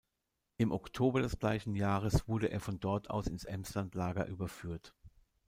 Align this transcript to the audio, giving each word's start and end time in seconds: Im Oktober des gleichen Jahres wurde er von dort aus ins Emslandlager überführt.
Im 0.57 0.71
Oktober 0.71 1.21
des 1.21 1.37
gleichen 1.37 1.75
Jahres 1.75 2.27
wurde 2.27 2.47
er 2.49 2.59
von 2.59 2.79
dort 2.79 3.11
aus 3.11 3.27
ins 3.27 3.43
Emslandlager 3.45 4.25
überführt. 4.25 4.95